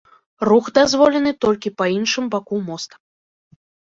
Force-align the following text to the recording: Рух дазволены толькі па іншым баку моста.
Рух 0.49 0.69
дазволены 0.77 1.33
толькі 1.43 1.71
па 1.81 1.85
іншым 1.97 2.25
баку 2.37 2.57
моста. 2.69 2.95